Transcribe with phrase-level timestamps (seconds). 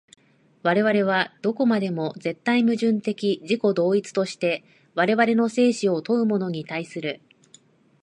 [0.63, 4.63] 我々はどこまでも絶対矛盾的自己同一として
[4.95, 7.21] 我々の生死を問うものに対する。